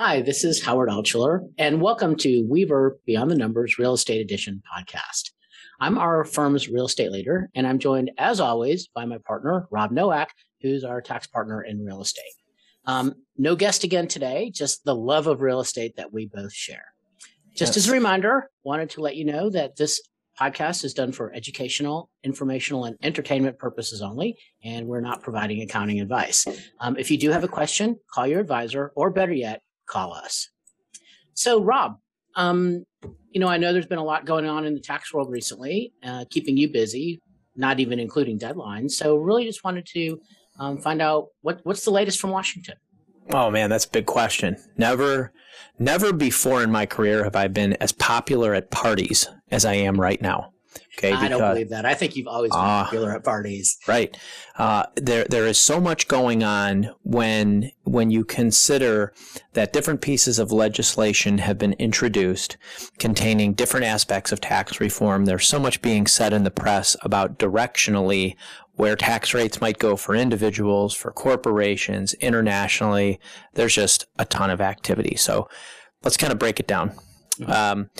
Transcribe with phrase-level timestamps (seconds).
[0.00, 4.62] Hi, this is Howard Altschuler, and welcome to Weaver Beyond the Numbers Real Estate Edition
[4.72, 5.32] podcast.
[5.80, 9.90] I'm our firm's real estate leader, and I'm joined, as always, by my partner, Rob
[9.90, 10.28] Nowak,
[10.62, 12.32] who's our tax partner in real estate.
[12.84, 16.84] Um, no guest again today, just the love of real estate that we both share.
[17.56, 17.78] Just yes.
[17.78, 20.00] as a reminder, wanted to let you know that this
[20.40, 26.00] podcast is done for educational, informational, and entertainment purposes only, and we're not providing accounting
[26.00, 26.46] advice.
[26.78, 30.48] Um, if you do have a question, call your advisor, or better yet, call us.
[31.34, 31.98] So, Rob,
[32.36, 32.84] um,
[33.30, 35.92] you know, I know there's been a lot going on in the tax world recently,
[36.02, 37.20] uh, keeping you busy,
[37.56, 38.92] not even including deadlines.
[38.92, 40.20] So, really, just wanted to
[40.58, 42.76] um, find out what what's the latest from Washington.
[43.32, 44.56] Oh man, that's a big question.
[44.78, 45.32] Never,
[45.78, 50.00] never before in my career have I been as popular at parties as I am
[50.00, 50.52] right now.
[50.98, 51.86] Okay, I don't believe that.
[51.86, 53.78] I think you've always been uh, popular at parties.
[53.86, 54.16] Right.
[54.56, 59.12] Uh, there, there is so much going on when when you consider
[59.52, 62.56] that different pieces of legislation have been introduced
[62.98, 65.24] containing different aspects of tax reform.
[65.24, 68.34] There's so much being said in the press about directionally
[68.74, 73.18] where tax rates might go for individuals, for corporations, internationally.
[73.54, 75.16] There's just a ton of activity.
[75.16, 75.48] So
[76.04, 76.90] let's kind of break it down.
[77.40, 77.50] Mm-hmm.
[77.50, 77.90] Um,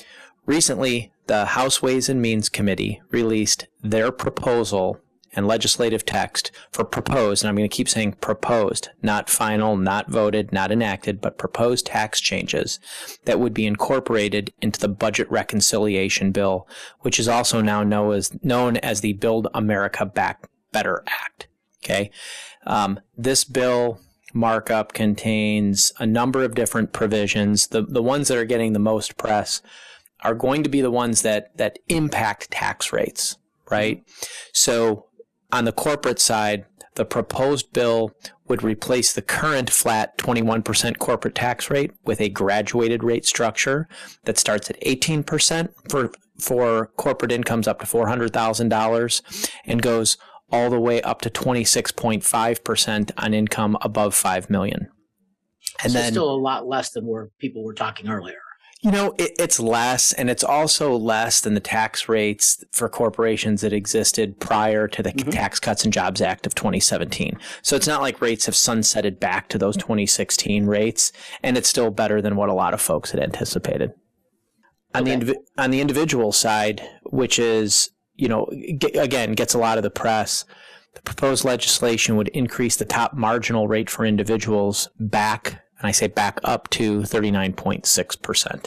[0.47, 5.01] recently, the House Ways and Means Committee released their proposal
[5.35, 10.11] and legislative text for proposed, and I'm going to keep saying proposed, not final, not
[10.11, 12.81] voted, not enacted, but proposed tax changes
[13.27, 16.67] that would be incorporated into the budget reconciliation bill,
[17.01, 21.47] which is also now known as, known as the Build America Back Better Act.
[21.85, 22.11] Okay.
[22.67, 24.01] Um, this bill
[24.33, 27.69] markup contains a number of different provisions.
[27.69, 29.63] The, the ones that are getting the most press
[30.23, 33.37] are going to be the ones that that impact tax rates,
[33.71, 34.03] right?
[34.53, 35.07] So
[35.53, 38.13] on the corporate side, the proposed bill
[38.49, 43.89] would replace the current flat 21% corporate tax rate with a graduated rate structure
[44.25, 50.17] that starts at 18% for for corporate incomes up to $400,000 and goes
[50.51, 54.89] all the way up to 26.5% on income above 5 million.
[55.83, 58.39] And so then still a lot less than where people were talking earlier.
[58.81, 63.61] You know, it, it's less, and it's also less than the tax rates for corporations
[63.63, 65.31] that existed prior to the mm-hmm.
[65.31, 67.37] Tax Cuts and Jobs Act of 2017.
[67.63, 71.11] So it's not like rates have sunsetted back to those 2016 rates,
[71.43, 73.93] and it's still better than what a lot of folks had anticipated.
[74.95, 75.17] On okay.
[75.17, 79.83] the on the individual side, which is you know g- again gets a lot of
[79.83, 80.45] the press,
[80.95, 86.07] the proposed legislation would increase the top marginal rate for individuals back and I say
[86.07, 88.67] back up to 39.6%.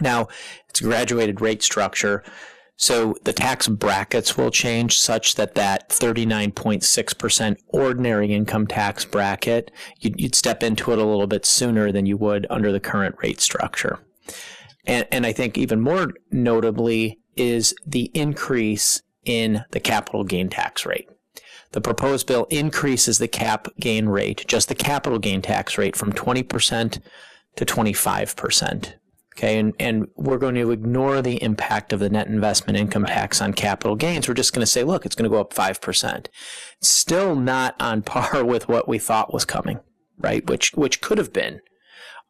[0.00, 0.28] Now,
[0.68, 2.22] it's a graduated rate structure,
[2.76, 10.34] so the tax brackets will change such that that 39.6% ordinary income tax bracket, you'd,
[10.34, 13.98] step into it a little bit sooner than you would under the current rate structure.
[14.84, 20.84] And, and I think even more notably is the increase in the capital gain tax
[20.84, 21.08] rate.
[21.76, 26.10] The proposed bill increases the cap gain rate, just the capital gain tax rate, from
[26.10, 27.02] 20%
[27.56, 28.94] to 25%.
[29.36, 33.42] Okay, and, and we're going to ignore the impact of the net investment income tax
[33.42, 34.26] on capital gains.
[34.26, 36.28] We're just going to say, look, it's going to go up 5%.
[36.80, 39.78] Still not on par with what we thought was coming,
[40.16, 40.48] right?
[40.48, 41.60] Which, which could have been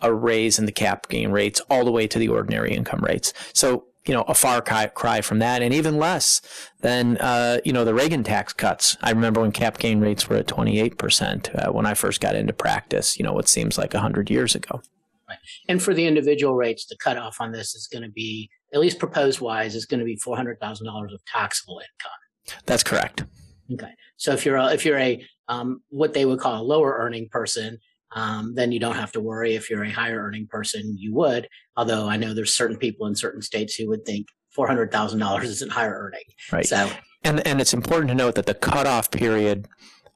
[0.00, 3.32] a raise in the cap gain rates all the way to the ordinary income rates.
[3.52, 6.40] So you know, a far cry from that, and even less
[6.80, 8.96] than uh, you know the Reagan tax cuts.
[9.02, 12.34] I remember when cap gain rates were at 28 percent uh, when I first got
[12.34, 13.18] into practice.
[13.18, 14.80] You know, what seems like hundred years ago.
[15.28, 15.38] Right.
[15.68, 19.00] And for the individual rates, the cutoff on this is going to be, at least
[19.00, 22.60] proposed wise, is going to be four hundred thousand dollars of taxable income.
[22.66, 23.24] That's correct.
[23.72, 23.90] Okay.
[24.16, 27.28] So if you're a, if you're a um, what they would call a lower earning
[27.28, 27.78] person,
[28.14, 29.54] um, then you don't have to worry.
[29.54, 31.48] If you're a higher earning person, you would.
[31.76, 35.18] Although I know there's certain people in certain states who would think four hundred thousand
[35.18, 36.24] dollars isn't higher earning.
[36.52, 36.66] Right.
[36.66, 36.90] So,
[37.24, 39.68] and and it's important to note that the cutoff period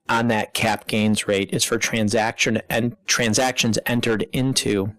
[0.08, 4.92] on that cap gains rate is for transaction and transactions entered into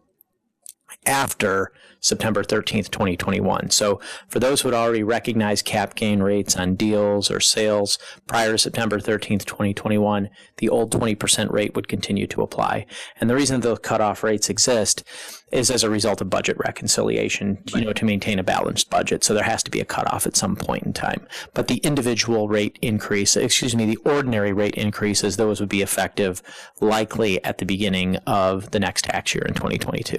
[1.06, 3.70] after September 13th, 2021.
[3.70, 8.54] So for those who had already recognized cap gain rates on deals or sales prior
[8.54, 12.88] to September 13th, 2021, the old 20% rate would continue to apply.
[13.20, 15.04] And the reason those cutoff rates exist
[15.52, 19.24] is as a result of budget reconciliation, you know, to maintain a balanced budget.
[19.24, 21.28] So there has to be a cutoff at some point in time.
[21.54, 26.42] But the individual rate increase, excuse me, the ordinary rate increases, those would be effective
[26.80, 30.18] likely at the beginning of the next tax year in 2022.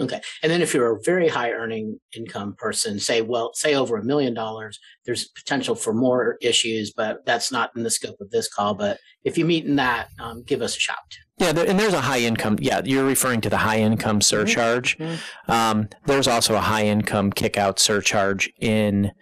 [0.00, 0.20] Okay.
[0.42, 4.04] And then if you're a very high earning income person, say, well, say over a
[4.04, 8.48] million dollars, there's potential for more issues, but that's not in the scope of this
[8.48, 8.74] call.
[8.74, 10.96] But if you meet in that, um, give us a shout.
[11.38, 12.56] Yeah, there, and there's a high income.
[12.60, 14.96] Yeah, you're referring to the high income surcharge.
[14.98, 15.50] Mm-hmm.
[15.50, 19.12] Um, there's also a high income kickout surcharge in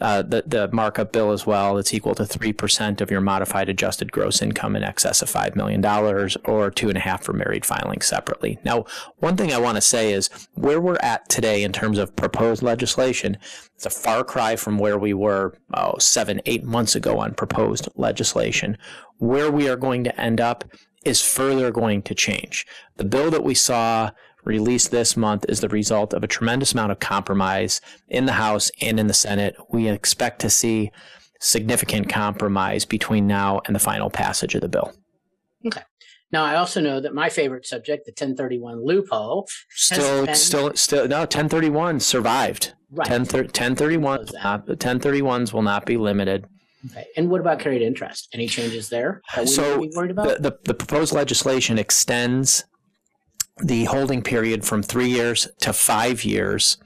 [0.00, 1.78] uh, the the markup bill as well.
[1.78, 5.56] It's equal to three percent of your modified adjusted gross income in excess of five
[5.56, 8.58] million dollars, or two and a half for married filing separately.
[8.64, 8.84] Now,
[9.18, 12.62] one thing I want to say is where we're at today in terms of proposed
[12.62, 13.38] legislation.
[13.74, 17.88] It's a far cry from where we were oh, seven, eight months ago on proposed
[17.94, 18.78] legislation.
[19.18, 20.64] Where we are going to end up
[21.06, 22.66] is further going to change.
[22.96, 24.10] The bill that we saw
[24.46, 28.70] released this month is the result of a tremendous amount of compromise in the House
[28.80, 29.56] and in the Senate.
[29.70, 30.92] We expect to see
[31.40, 34.92] significant compromise between now and the final passage of the bill.
[35.66, 35.82] Okay.
[36.32, 40.34] Now, I also know that my favorite subject, the 1031 loophole, still, been...
[40.34, 42.72] still, still, no, 1031 survived.
[42.90, 43.06] Right.
[43.06, 46.46] 10, 1031, uh, 1031s will not be limited.
[46.90, 47.06] Okay.
[47.16, 48.28] And what about carried interest?
[48.32, 49.22] Any changes there?
[49.44, 52.64] so the, the, the proposed legislation extends
[53.62, 56.76] the holding period from three years to five years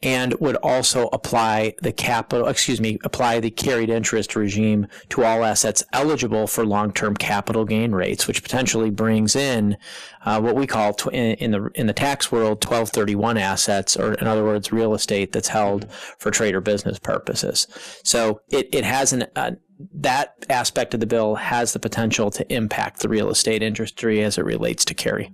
[0.00, 5.44] and would also apply the capital, excuse me, apply the carried interest regime to all
[5.44, 9.76] assets eligible for long-term capital gain rates, which potentially brings in
[10.24, 14.28] uh, what we call tw- in, the in the tax world 1231 assets, or in
[14.28, 17.66] other words, real estate that's held for trade or business purposes.
[18.04, 19.52] So it, it has an, uh,
[19.92, 24.38] that aspect of the bill has the potential to impact the real estate industry as
[24.38, 25.32] it relates to carry.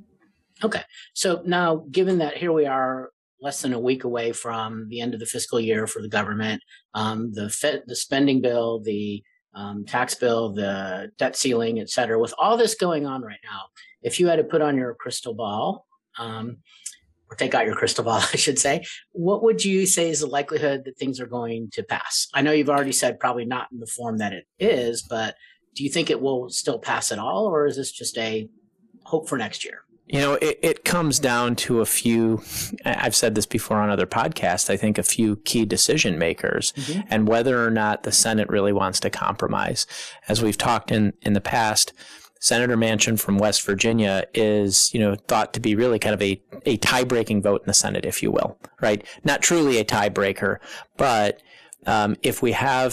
[0.62, 0.82] Okay.
[1.14, 3.10] So now, given that here we are
[3.40, 6.62] less than a week away from the end of the fiscal year for the government,
[6.94, 9.22] um, the Fed, the spending bill, the
[9.54, 13.62] um, tax bill, the debt ceiling, et cetera, with all this going on right now,
[14.02, 15.86] if you had to put on your crystal ball,
[16.18, 16.58] um,
[17.30, 20.26] or take out your crystal ball, I should say, what would you say is the
[20.26, 22.28] likelihood that things are going to pass?
[22.34, 25.36] I know you've already said probably not in the form that it is, but
[25.74, 28.48] do you think it will still pass at all, or is this just a
[29.04, 29.84] hope for next year?
[30.12, 32.42] You know, it, it comes down to a few,
[32.84, 37.02] I've said this before on other podcasts, I think a few key decision makers mm-hmm.
[37.08, 39.86] and whether or not the Senate really wants to compromise.
[40.26, 41.92] As we've talked in, in the past,
[42.40, 46.42] Senator Manchin from West Virginia is, you know, thought to be really kind of a,
[46.66, 49.06] a tie breaking vote in the Senate, if you will, right?
[49.22, 50.56] Not truly a tiebreaker,
[50.96, 51.40] but
[51.86, 52.92] um, if we have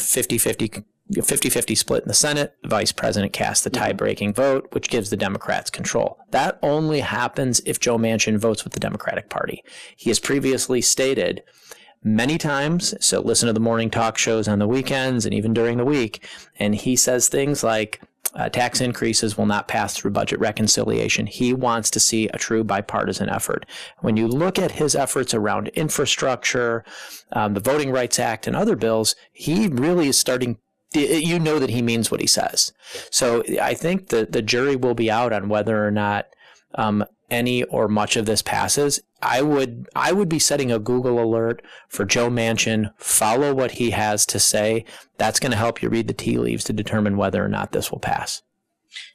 [1.13, 5.09] 50 50 split in the Senate, the vice president casts the tie-breaking vote, which gives
[5.09, 6.17] the Democrats control.
[6.31, 9.63] That only happens if Joe Manchin votes with the Democratic Party.
[9.95, 11.43] He has previously stated
[12.03, 15.77] many times, so listen to the morning talk shows on the weekends and even during
[15.77, 16.27] the week,
[16.59, 18.01] and he says things like,
[18.35, 21.25] uh, tax increases will not pass through budget reconciliation.
[21.25, 23.65] He wants to see a true bipartisan effort.
[23.99, 26.83] When you look at his efforts around infrastructure,
[27.31, 30.57] um, the Voting Rights Act, and other bills, he really is starting
[30.93, 32.73] you know that he means what he says.
[33.09, 36.27] So I think the the jury will be out on whether or not
[36.75, 38.99] um, any or much of this passes.
[39.21, 42.91] I would I would be setting a Google alert for Joe Manchin.
[42.97, 44.85] Follow what he has to say.
[45.17, 47.91] That's going to help you read the tea leaves to determine whether or not this
[47.91, 48.43] will pass.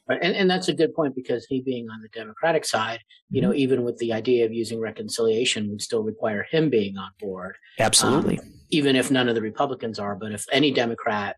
[0.07, 0.19] Right.
[0.21, 2.99] And, and that's a good point because he being on the Democratic side,
[3.29, 3.59] you know, mm-hmm.
[3.59, 7.55] even with the idea of using reconciliation would still require him being on board.
[7.79, 8.39] Absolutely.
[8.39, 11.37] Um, even if none of the Republicans are, but if any Democrat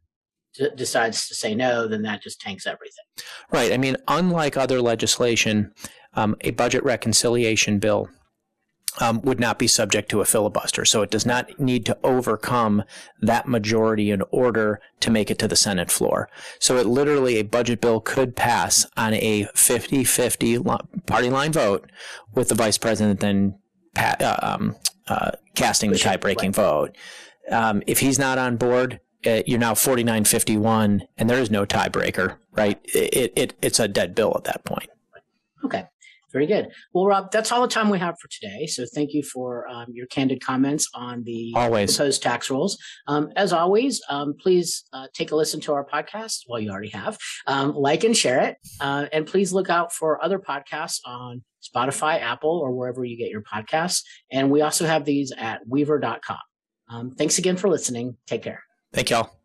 [0.58, 3.06] d- decides to say no, then that just tanks everything.
[3.52, 3.72] Right.
[3.72, 5.74] I mean, unlike other legislation,
[6.14, 8.10] um, a budget reconciliation bill
[9.00, 10.86] um, would not be subject to a filibuster.
[10.86, 12.84] So it does not need to overcome
[13.22, 16.30] that majority in order to make it to the Senate floor.
[16.60, 20.60] So it literally, a budget bill could pass on a 50 50
[21.06, 21.92] party line vote
[22.34, 23.58] with the vice president then
[23.94, 24.76] pa- uh, um,
[25.08, 26.96] uh, casting the tie breaking vote.
[27.52, 32.80] Um, if he's not on board, you're now 49-51 and there is no tiebreaker, right?
[32.86, 34.90] It, it, it's a dead bill at that point.
[35.64, 35.86] Okay.
[36.36, 36.68] Very good.
[36.94, 38.66] Well, Rob, that's all the time we have for today.
[38.66, 41.96] So thank you for um, your candid comments on the always.
[41.96, 42.78] proposed tax rules.
[43.08, 46.42] Um, as always, um, please uh, take a listen to our podcast.
[46.50, 47.18] Well, you already have.
[47.48, 48.58] Um, like and share it.
[48.82, 53.30] Uh, and please look out for other podcasts on Spotify, Apple, or wherever you get
[53.30, 54.04] your podcasts.
[54.30, 56.38] And we also have these at weaver.com.
[56.90, 58.18] Um, thanks again for listening.
[58.28, 58.65] Take care.
[58.96, 59.45] Thank y'all.